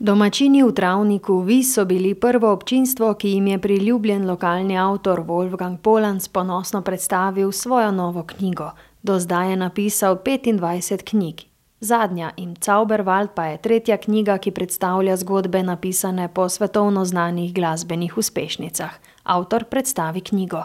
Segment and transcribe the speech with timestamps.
[0.00, 5.76] Domačini v Travniku Vis so bili prvo občinstvo, ki jim je priljubljen lokalni avtor Wolfgang
[5.76, 8.70] Polans ponosno predstavil svojo novo knjigo.
[9.02, 11.44] Do zdaj je napisal 25 knjig.
[11.80, 18.16] Zadnja Im Zauberwald pa je tretja knjiga, ki predstavlja zgodbe napisane po svetovno znanih glasbenih
[18.16, 18.96] uspešnicah.
[19.22, 20.64] Avtor predstavi knjigo.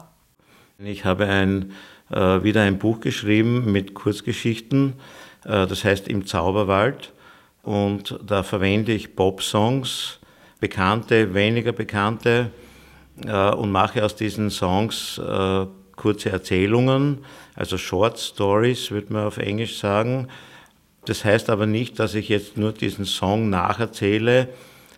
[0.79, 1.75] Ich habe ein,
[2.07, 4.93] uh, wieder ein Buch geschrieben mit Kurzgeschichten,
[5.43, 7.14] uh, das heißt Im Zauberwald.
[7.65, 10.19] Und da verwende ich Pop-Songs,
[10.59, 12.51] bekannte, weniger bekannte,
[13.25, 19.37] äh, und mache aus diesen Songs äh, kurze Erzählungen, also Short Stories, würde man auf
[19.37, 20.27] Englisch sagen.
[21.05, 24.49] Das heißt aber nicht, dass ich jetzt nur diesen Song nacherzähle,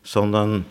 [0.03, 0.65] sondern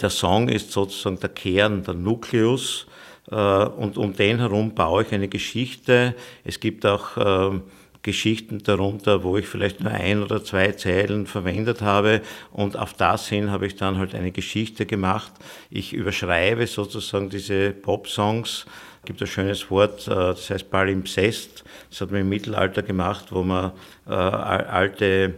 [0.00, 2.86] der Song ist sozusagen der Kern, der Nukleus,
[3.28, 6.14] äh, und um den herum baue ich eine Geschichte.
[6.44, 7.60] Es gibt auch äh,
[8.02, 13.28] Geschichten darunter, wo ich vielleicht nur ein oder zwei Zeilen verwendet habe und auf das
[13.28, 15.32] hin habe ich dann halt eine Geschichte gemacht.
[15.70, 18.66] Ich überschreibe sozusagen diese Pop-Songs.
[19.04, 21.64] Gibt ein schönes Wort, äh, das heißt Palimpsest.
[21.90, 23.72] Das hat man im Mittelalter gemacht, wo man
[24.06, 25.34] äh, alte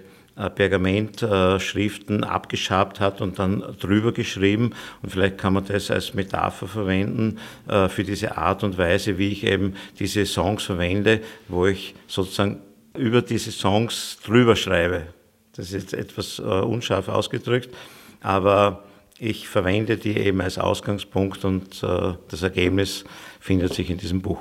[0.49, 4.71] Pergamentschriften abgeschabt hat und dann drüber geschrieben.
[5.03, 7.39] Und vielleicht kann man das als Metapher verwenden
[7.69, 12.61] äh, für diese Art und Weise, wie ich eben diese Songs verwende, wo ich sozusagen
[12.97, 15.09] über diese Songs drüber schreibe.
[15.55, 17.75] Das ist jetzt etwas äh, unscharf ausgedrückt,
[18.21, 18.85] aber
[19.19, 23.05] ich verwende die eben als Ausgangspunkt und das Ergebnis
[23.39, 24.41] findet sich in diesem Buch.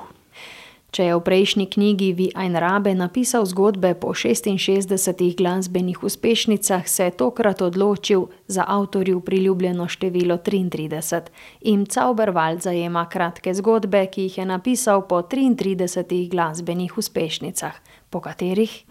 [0.90, 4.90] Če je v prejšnji knjigi Vi ein Rabe napisal zgodbe po 66
[5.38, 11.30] glasbenih uspešnicah, se je tokrat odločil za avtorju priljubljeno število 33.
[11.60, 17.78] Im Zauberwald zajema kratke zgodbe, ki jih je napisal po 33 glasbenih uspešnicah.
[18.10, 18.82] Po katerih?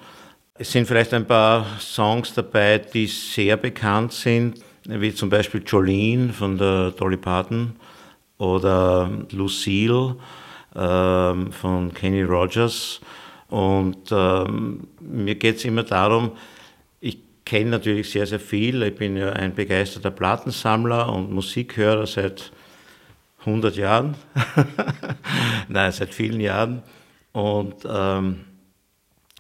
[0.60, 6.32] Es sind vielleicht ein paar Songs dabei, die sehr bekannt sind, wie zum Beispiel Jolene
[6.32, 7.76] von der Dolly Parton
[8.38, 10.16] oder Lucille.
[10.76, 13.02] Ähm, von Kenny Rogers.
[13.50, 16.34] Und ähm, mir geht es immer darum,
[17.00, 18.84] ich kenne natürlich sehr, sehr viel.
[18.84, 22.52] Ich bin ja ein begeisterter Plattensammler und Musikhörer seit
[23.40, 24.16] 100 Jahren.
[25.68, 26.84] Nein, seit vielen Jahren.
[27.32, 28.46] Und ähm,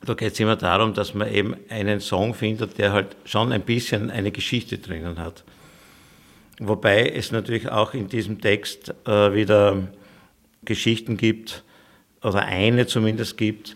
[0.01, 3.61] da geht es immer darum, dass man eben einen Song findet, der halt schon ein
[3.61, 5.43] bisschen eine Geschichte drinnen hat.
[6.59, 9.89] Wobei es natürlich auch in diesem Text äh, wieder
[10.63, 11.63] Geschichten gibt,
[12.21, 13.75] oder eine zumindest gibt,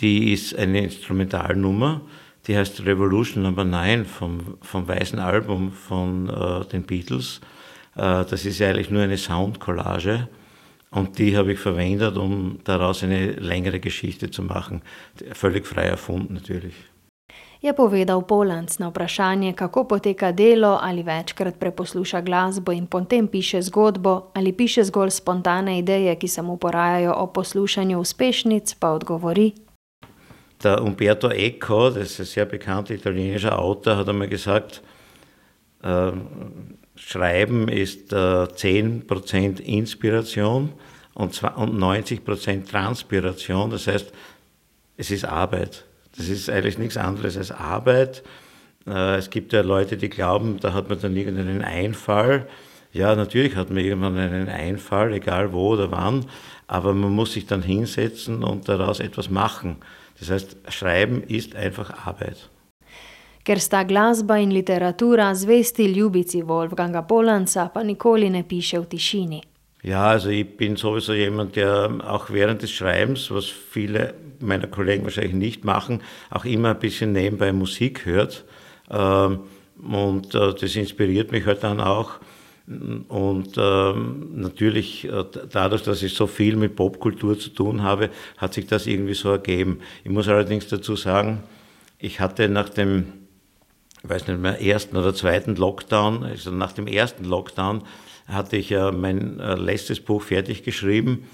[0.00, 2.00] die ist eine Instrumentalnummer,
[2.46, 7.40] die heißt Revolution Number 9 vom, vom weißen Album von äh, den Beatles.
[7.96, 10.28] Äh, das ist eigentlich nur eine Soundcollage
[10.90, 14.82] und die habe ich verwendet, um daraus eine längere Geschichte zu machen.
[15.32, 16.74] Völlig frei erfunden natürlich.
[17.64, 23.62] Je povedal Polanc na vprašanje, kako poteka delo, ali večkrat preposluša glasbo in potem piše
[23.62, 29.52] zgodbo, ali piše zgolj spontane ideje, ki se mu porajajo o poslušanju uspešnic, pa odgovori.
[30.62, 34.82] Der Umberto Eco, das ist ein sehr bekannter italienischer Autor, hat einmal gesagt,
[35.82, 36.12] äh,
[36.96, 40.72] Schreiben ist äh, 10% Inspiration
[41.14, 43.70] und, und 90% Transpiration.
[43.70, 44.12] Das heißt,
[44.96, 45.84] es ist Arbeit.
[46.16, 48.22] Das ist eigentlich nichts anderes als Arbeit.
[48.86, 52.46] Äh, es gibt ja Leute, die glauben, da hat man dann irgendeinen Einfall.
[52.92, 56.26] Ja, natürlich hat man irgendwann einen Einfall, egal wo oder wann,
[56.68, 59.76] aber man muss sich dann hinsetzen und daraus etwas machen.
[60.20, 62.48] Das heißt, Schreiben ist einfach Arbeit.
[63.44, 69.42] Ker sta glasba in literatura zvesti ljubici Wolfganga Polanca, pa nikoli ne piše v tišini.
[69.84, 75.04] Ja, also ich bin sowieso jemand, der auch während des Schreibens, was viele meiner Kollegen
[75.04, 76.00] wahrscheinlich nicht machen,
[76.30, 78.44] auch immer ein bisschen nebenbei Musik hört.
[78.90, 79.40] Ähm,
[79.86, 82.12] und äh, das inspiriert mich halt dann auch.
[82.66, 88.08] Und ähm, natürlich, äh, dadurch, dass ich so viel mit Popkultur zu tun habe,
[88.38, 89.80] hat sich das irgendwie so ergeben.
[90.02, 91.42] Ich muss allerdings dazu sagen,
[91.98, 93.12] ich hatte nach dem,
[94.02, 97.82] ich weiß nicht mehr, ersten oder zweiten Lockdown, also nach dem ersten Lockdown,
[98.26, 101.26] hatte ich ja mein äh, letztes Buch fertig geschrieben.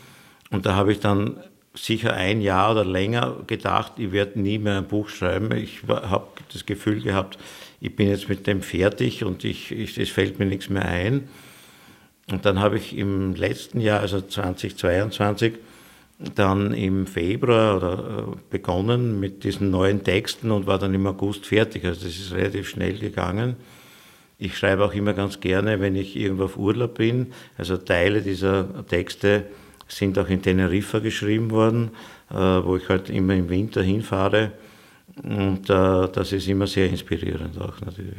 [0.50, 1.37] Und da habe ich dann
[1.75, 5.52] sicher ein Jahr oder länger gedacht, ich werde nie mehr ein Buch schreiben.
[5.56, 7.38] Ich habe das Gefühl gehabt,
[7.81, 11.28] ich bin jetzt mit dem fertig und ich, ich, es fällt mir nichts mehr ein.
[12.31, 15.54] Und dann habe ich im letzten Jahr, also 2022,
[16.34, 21.46] dann im Februar oder, äh, begonnen mit diesen neuen Texten und war dann im August
[21.46, 21.84] fertig.
[21.84, 23.56] Also das ist relativ schnell gegangen.
[24.40, 27.26] Ich schreibe auch immer ganz gerne, wenn ich irgendwo auf Urlaub bin.
[27.58, 29.44] Also Teile dieser Texte
[29.87, 31.90] sind auch in Teneriffa geschrieben worden,
[32.31, 34.52] äh, wo ich halt immer im Winter hinfahre.
[35.22, 38.16] Und äh, das ist immer sehr inspirierend auch natürlich.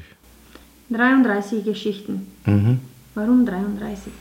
[0.92, 2.28] 33 Geschichten.
[2.46, 2.80] Mhm.
[3.16, 4.14] Warum 33?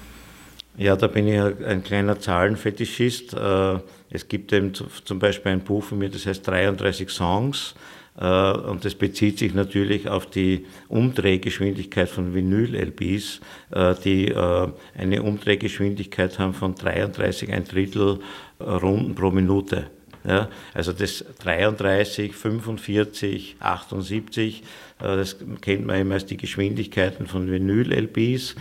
[0.78, 3.34] Ja, da bin ich ein kleiner Zahlenfetischist.
[3.34, 7.74] Äh, es gibt eben zum Beispiel ein Buch von mir, das heißt 33 Songs.
[8.20, 13.40] Äh, und das bezieht sich natürlich auf die Umdrehgeschwindigkeit von Vinyl-LPs,
[13.70, 18.20] äh, die eine Umdrehgeschwindigkeit haben von 33, ein Drittel
[18.60, 19.86] Runden pro Minute.
[20.22, 24.62] Ja, also das 33, 45, 78,
[24.98, 28.54] das kennt man eben als die Geschwindigkeiten von Vinyl-LPs.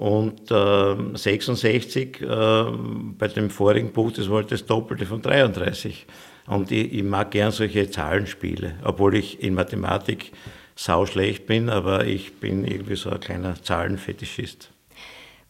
[0.00, 2.64] Und äh, 66 äh,
[3.18, 6.06] bei dem vorigen Buch, das war das Doppelte von 33.
[6.46, 10.32] Und ich, ich, mag gern solche Zahlenspiele, obwohl ich in Mathematik
[10.74, 14.70] sau schlecht bin, aber ich bin irgendwie so ein kleiner Zahlenfetischist.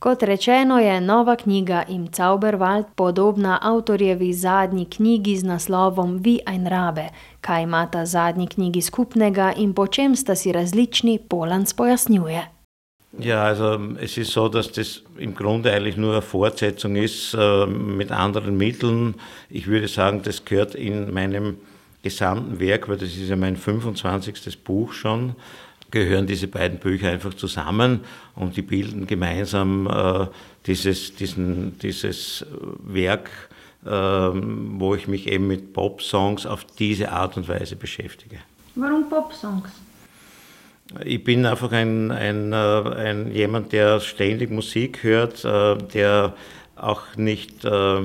[0.01, 6.67] Kot rečeno, je nova knjiga Im Zauberwald podobna avtorjevi zadnji knjigi z naslovom Vi ein
[6.67, 7.09] Rabe.
[7.41, 12.60] Kaj ima ta zadnji knjigi skupnega in po čem sta si različni, Polans pojasnjuje.
[13.19, 17.67] Ja, also es ist so, dass das im Grunde eigentlich nur eine Fortsetzung ist äh,
[17.67, 19.15] mit anderen Mitteln.
[19.49, 21.57] Ich würde sagen, das gehört in meinem
[22.03, 24.63] gesamten Werk, weil das ist ja mein 25.
[24.63, 25.35] Buch schon,
[25.91, 28.01] gehören diese beiden Bücher einfach zusammen
[28.37, 30.27] und die bilden gemeinsam äh,
[30.67, 32.47] dieses, diesen, dieses
[32.85, 33.29] Werk,
[33.85, 38.39] äh, wo ich mich eben mit Pop-Songs auf diese Art und Weise beschäftige.
[38.77, 39.71] Warum Pop-Songs?
[41.05, 46.35] Ich bin einfach ein, ein, äh, ein, jemand, der ständig Musik hört, äh, der
[46.75, 48.01] auch nicht äh,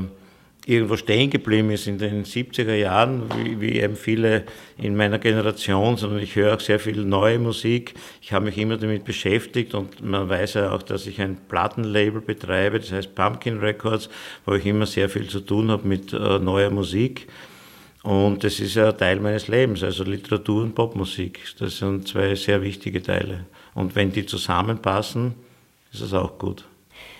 [0.67, 4.43] irgendwo stehen geblieben ist in den 70er Jahren, wie, wie, eben viele
[4.77, 7.95] in meiner Generation, sondern ich höre auch sehr viel neue Musik.
[8.21, 12.21] Ich habe mich immer damit beschäftigt und man weiß ja auch, dass ich ein Plattenlabel
[12.21, 14.09] betreibe, das heißt Pumpkin Records,
[14.45, 17.27] wo ich immer sehr viel zu tun habe mit neuer Musik.
[18.05, 21.39] Und das ist ja Teil meines Lebens, also Literatur und Popmusik.
[21.57, 23.45] Das sind zwei sehr wichtige Teile.
[23.73, 25.33] Und wenn die zusammenpassen,
[25.91, 26.65] ist es auch gut.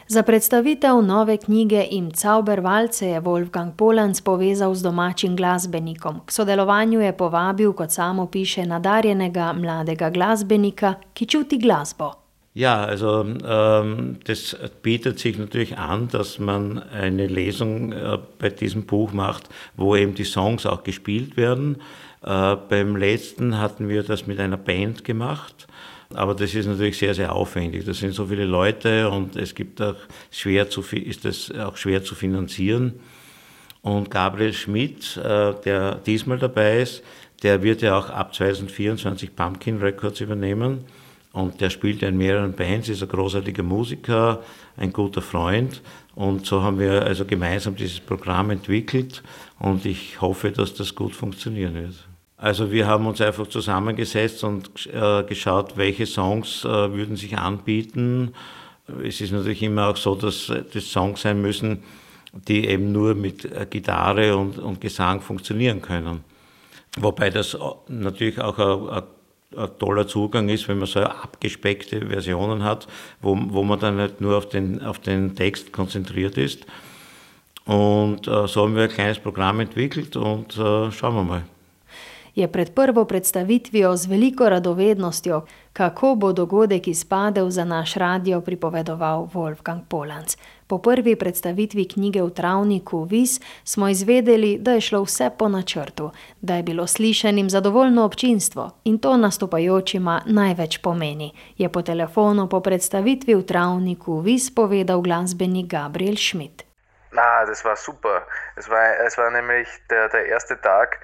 [0.08, 6.22] Za predstavitev nove knjige Im Zauberwald se je Wolfgang Polanc povezal z domačim glasbenikom.
[6.26, 12.25] K sodelovanju je povabil, kot samo piše, nadarjenega mladega glasbenika, ki čuti glasbo.
[12.56, 18.86] Ja, also ähm, das bietet sich natürlich an, dass man eine Lesung äh, bei diesem
[18.86, 21.82] Buch macht, wo eben die Songs auch gespielt werden.
[22.24, 25.68] Äh, beim letzten hatten wir das mit einer Band gemacht.
[26.14, 27.84] Aber das ist natürlich sehr, sehr aufwendig.
[27.84, 29.96] Das sind so viele Leute und es gibt auch
[30.32, 33.02] schwer zu, ist das auch schwer zu finanzieren.
[33.82, 37.04] Und Gabriel Schmidt, äh, der diesmal dabei ist,
[37.44, 40.86] der wird ja auch ab 2024 Pumpkin Records übernehmen.
[41.36, 44.42] Und der spielt in mehreren Bands, ist ein großartiger Musiker,
[44.78, 45.82] ein guter Freund.
[46.16, 49.22] Und so haben wir also gemeinsam dieses Programm entwickelt
[49.60, 52.08] und ich hoffe, dass das gut funktionieren wird.
[52.38, 58.34] Also wir haben uns einfach zusammengesetzt und äh, geschaut, welche Songs äh, würden sich anbieten.
[59.04, 61.84] Es ist natürlich immer auch so, dass das Songs sein müssen,
[62.48, 66.24] die eben nur mit äh, Gitarre und, und Gesang funktionieren können.
[66.98, 67.58] Wobei das
[67.90, 69.04] natürlich auch ein, ein
[69.80, 72.88] toller Zugang ist, wenn man so abgespeckte Versionen hat,
[73.22, 76.66] wo, wo man dann nicht nur auf den, auf den Text konzentriert ist.
[77.66, 81.44] Und äh, so haben wir ein kleines Programm entwickelt und äh, schauen wir mal.
[82.36, 85.42] je pred prvo predstavitvijo z veliko radovednostjo,
[85.74, 90.36] kako bo dogodek izpadel za naš radio, pripovedoval Wolfgang Polanc.
[90.68, 96.12] Po prvi predstavitvi knjige v Travniku Vis smo izvedeli, da je šlo vse po načrtu,
[96.42, 102.60] da je bilo slišanim zadovoljno občinstvo in to nastopajočima največ pomeni, je po telefonu po
[102.60, 106.64] predstavitvi v Travniku Vis povedal glasbenik Gabriel Schmidt.
[107.12, 108.22] Na, das war super.
[108.58, 111.00] Es war, es war nämlich der, der erste Tag,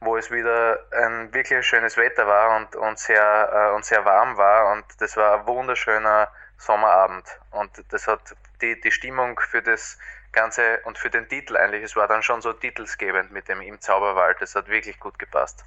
[0.00, 4.36] wo es wieder ein wirklich schönes Wetter war und, und, sehr, äh, und sehr warm
[4.36, 4.72] war.
[4.72, 7.24] Und das war ein wunderschöner Sommerabend.
[7.50, 8.20] Und das hat
[8.60, 9.98] die, die Stimmung für das
[10.32, 13.80] Ganze und für den Titel eigentlich, es war dann schon so titelsgebend mit dem Im
[13.80, 14.40] Zauberwald.
[14.40, 15.64] Das hat wirklich gut gepasst.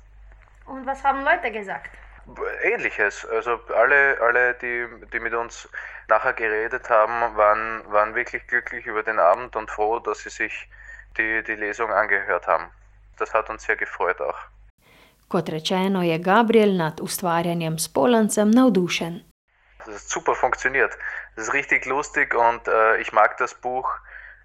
[0.66, 1.92] Und was haben Leute gesagt?
[2.62, 3.26] Ähnliches.
[3.26, 5.68] Also alle, alle die, die mit uns
[6.08, 10.70] nachher geredet haben, waren, waren wirklich glücklich über den Abend und froh, dass sie sich
[11.18, 12.70] die, die Lesung angehört haben.
[13.20, 14.38] das hat uns sehr gefreut auch.
[15.28, 19.29] Kot rečeno, je Gabriel nad ustvarjanjem s Polancem navdušen.
[19.80, 20.98] Das hat super funktioniert.
[21.36, 23.90] Das ist richtig lustig und äh, ich mag das Buch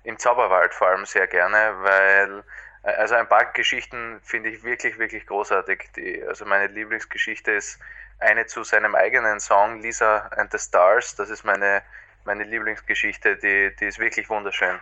[0.04, 2.44] im Zauberwald vor allem sehr gerne, weil
[2.84, 5.90] äh, also ein paar Geschichten finde ich wirklich, wirklich großartig.
[5.96, 7.78] Die, also meine Lieblingsgeschichte ist
[8.20, 11.16] eine zu seinem eigenen Song Lisa and the Stars.
[11.16, 11.82] Das ist meine,
[12.24, 14.78] meine Lieblingsgeschichte, die, die ist wirklich wunderschön.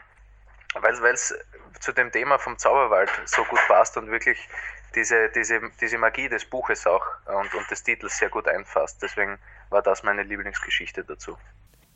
[0.80, 1.34] Weil es
[1.80, 4.48] zu dem Thema vom Zauberwald so gut passt und wirklich
[4.94, 9.02] diese, diese, diese Magie des Buches auch und, und des Titels sehr gut einfasst.
[9.02, 9.38] Deswegen
[9.70, 11.36] war das meine Lieblingsgeschichte dazu.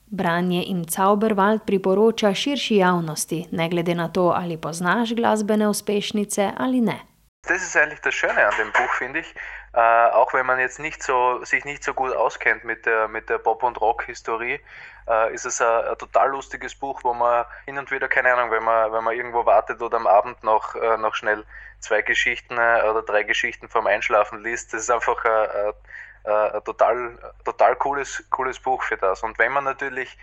[0.08, 6.80] Branje im Zauberwald priporoča širši javnosti, ne glede na to, ali poznaš glasbene uspešnice ali
[6.80, 7.00] ne.
[7.48, 9.34] Das ist eigentlich das Schöne an dem Buch, finde ich.
[9.76, 13.28] Äh, auch wenn man jetzt nicht so, sich nicht so gut auskennt mit der, mit
[13.28, 14.58] der Pop- und Rock-Historie,
[15.06, 18.50] äh, ist es ein, ein, total lustiges Buch, wo man hin und wieder, keine Ahnung,
[18.50, 21.44] wenn man, wenn man irgendwo wartet oder am Abend noch, äh, noch schnell
[21.80, 24.72] zwei Geschichten äh, oder drei Geschichten vorm Einschlafen liest.
[24.72, 25.74] Das ist einfach ein,
[26.24, 29.22] ein, ein total, total cooles, cooles Buch für das.
[29.22, 30.16] Und wenn man natürlich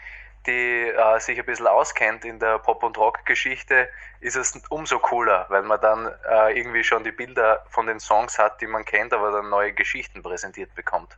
[0.46, 5.46] die äh, sich ein bisschen auskennt in der Pop- und Rock-Geschichte, ist es umso cooler,
[5.50, 9.14] weil man dann äh, irgendwie schon die Bilder von den Songs hat, die man kennt,
[9.14, 11.18] aber dann neue Geschichten präsentiert bekommt.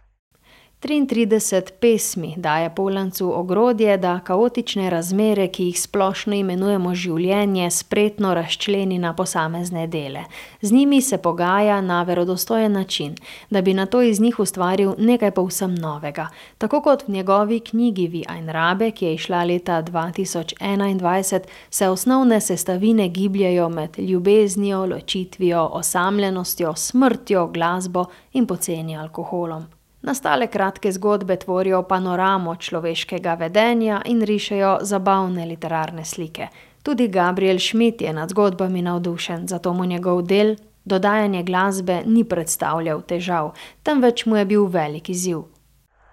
[0.81, 8.99] 33 pesmi daje Polancu ogrodje, da kaotične razmere, ki jih splošno imenujemo življenje, spretno razčleni
[8.99, 10.25] na posamezne dele.
[10.61, 13.15] Z njimi se pogaja na verodostojen način,
[13.49, 16.27] da bi na to iz njih ustvaril nekaj povsem novega.
[16.57, 21.39] Tako kot v njegovi knjigi Vi ein Rabe, ki je išla leta 2021,
[21.69, 29.74] se osnovne sestavine gibljajo med ljubeznijo, ločitvijo, osamljenostjo, smrtjo, glasbo in poceni alkoholom.
[30.05, 36.47] Nastale kratke zgodbe tvorijo panoramo človeškega vedenja in rišejo zabavne literarne slike.
[36.83, 43.01] Tudi Gabriel Schmidt je nad zgodbami navdušen, zato mu njegov del, dodajanje glasbe, ni predstavljal
[43.01, 43.49] težav,
[43.83, 45.41] temveč mu je bil velik izziv.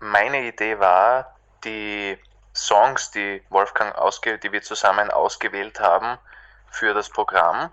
[0.01, 1.25] Meine Idee war,
[1.65, 2.17] die
[2.55, 6.17] Songs, die Wolfgang ausge die wir zusammen ausgewählt haben
[6.71, 7.69] für das Programm,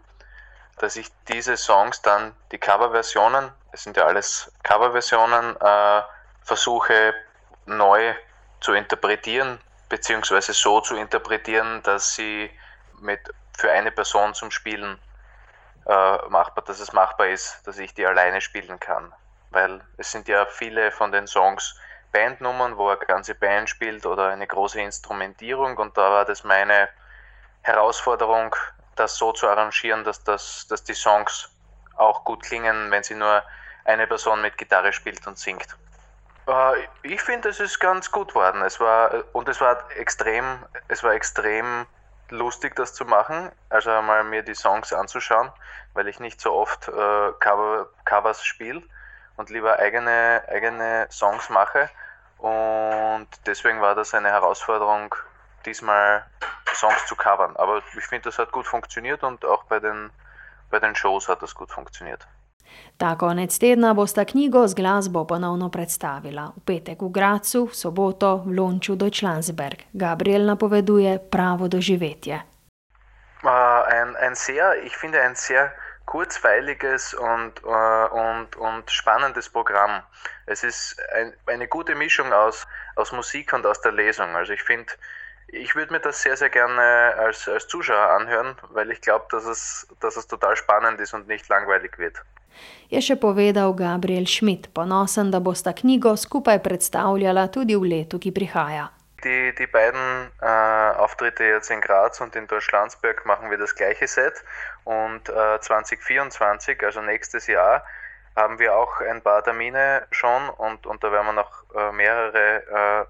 [0.80, 6.02] dass ich diese Songs dann, die Coverversionen, es sind ja alles Coverversionen, äh,
[6.44, 7.14] versuche
[7.66, 8.14] neu
[8.62, 12.50] zu interpretieren, beziehungsweise so zu interpretieren, dass sie
[13.00, 13.20] mit,
[13.58, 15.00] für eine Person zum Spielen
[15.86, 19.14] äh, machbar, dass es machbar ist, dass ich die alleine spielen kann.
[19.52, 21.76] Weil es sind ja viele von den Songs
[22.12, 26.90] Bandnummern, wo eine ganze Band spielt oder eine große Instrumentierung und da war das meine
[27.62, 28.56] Herausforderung,
[28.96, 31.52] das so zu arrangieren, dass, das, dass die Songs
[32.00, 33.44] auch gut klingen, wenn sie nur
[33.86, 35.68] eine Person mit Gitarre spielt und singt.
[36.48, 38.62] Äh, ich finde, es ist ganz gut worden.
[38.62, 41.86] Es war und es war extrem, es war extrem
[42.30, 43.52] lustig, das zu machen.
[43.70, 45.52] Also einmal mir die Songs anzuschauen,
[45.94, 48.82] weil ich nicht so oft äh, Cover, Covers spiele
[49.38, 51.90] und lieber eigene, eigene Songs mache.
[52.38, 55.14] Und deswegen war das eine Herausforderung,
[55.66, 56.26] diesmal
[56.74, 57.56] Songs zu covern.
[57.58, 60.10] Aber ich finde, das hat gut funktioniert und auch bei den,
[60.70, 62.28] bei den Shows hat das gut funktioniert.
[62.98, 66.52] Ta konec tedna bosta knjigo z glasbo ponovno predstavila.
[66.58, 69.90] V petek v Gracu, v soboto v Lonču do Člansberg.
[69.94, 72.42] Gabriel napoveduje pravo doživetje.
[73.44, 75.72] Uh, ein, ein sehr, ich finde ein sehr
[76.06, 80.04] kurzweiliges und, uh, und, und spannendes Programm.
[80.46, 84.36] Es ist ein, eine gute Mischung aus, aus Musik und aus der Lesung.
[84.36, 84.92] Also ich finde,
[85.52, 86.82] ich würde mir das sehr, sehr gerne
[87.18, 91.28] als, als Zuschauer anhören, weil ich glaube, dass es, dass es total spannend ist und
[91.28, 92.22] nicht langweilig wird.
[92.90, 98.34] Je še povedal Gabriel Schmidt, ponosen, da bosta knjigo skupaj predstavljala tudi v letu, ki
[98.36, 98.90] prihaja.
[99.24, 104.08] Die, die beiden äh, Auftritte jetzt in Graz und in Deutschlandsberg machen wir das gleiche
[104.08, 104.44] Set.
[104.86, 107.84] Und äh, 2024, also nächstes Jahr,
[108.36, 112.64] haben wir auch ein paar Termine schon und, und da werden wir noch äh, mehrere,
[113.04, 113.06] äh,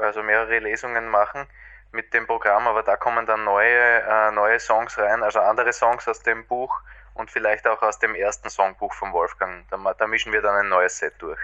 [0.00, 1.46] also mehrere Lesungen machen
[1.92, 6.08] mit dem Programm, aber da kommen dann neue, äh, neue Songs rein, also andere Songs
[6.08, 6.80] aus dem Buch
[7.14, 9.64] und vielleicht auch aus dem ersten Songbuch von Wolfgang.
[9.70, 11.40] Da, da mischen wir dann ein neues Set durch.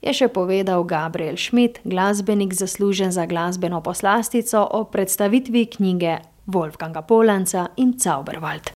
[0.00, 7.68] Je še povedal Gabriel Schmidt, glasbenik zaslužen za glasbeno poslastico o predstavitvi knjige Wolfganga Polanca
[7.76, 8.72] in Zauberwald.